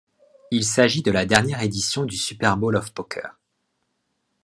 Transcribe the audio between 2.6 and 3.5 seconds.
of Poker.